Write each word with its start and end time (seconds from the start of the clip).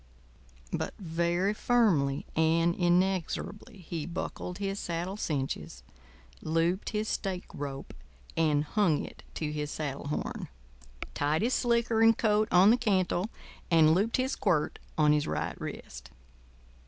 But 0.73 0.95
very 0.97 1.53
firmly 1.53 2.25
and 2.35 2.73
inexorably 2.73 3.85
he 3.87 4.07
buckled 4.07 4.57
his 4.57 4.79
saddle 4.79 5.15
cinches, 5.15 5.83
looped 6.41 6.89
his 6.89 7.07
stake 7.07 7.45
rope 7.53 7.93
and 8.35 8.63
hung 8.63 9.05
it 9.05 9.21
to 9.35 9.51
his 9.51 9.69
saddle 9.69 10.07
horn, 10.07 10.47
tied 11.13 11.43
his 11.43 11.53
slicker 11.53 12.01
and 12.01 12.17
coat 12.17 12.47
on 12.51 12.71
the 12.71 12.77
cantle, 12.77 13.29
and 13.69 13.93
looped 13.93 14.17
his 14.17 14.35
quirt 14.35 14.79
on 14.97 15.13
his 15.13 15.27
right 15.27 15.61
wrist. 15.61 16.09